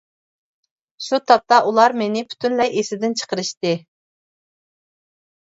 [1.07, 3.77] شۇ تاپتا ئۇلار مېنى پۈتۈنلەي ئېسىدىن چىقىرىشتى.